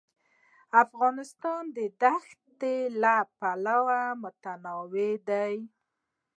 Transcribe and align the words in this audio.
افغانستان 0.83 1.63
د 1.75 1.77
ښتې 2.27 2.75
له 3.01 3.15
پلوه 3.39 4.01
متنوع 4.23 5.11
دی. 5.29 5.55